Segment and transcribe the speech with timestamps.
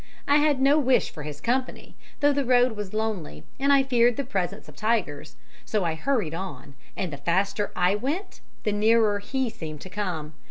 [0.27, 4.17] I had no wish for his company, though the road was lonely, and I feared
[4.17, 9.19] the presence of tigers, so I hurried on, and the faster I went, the nearer
[9.19, 10.33] he seemed to come.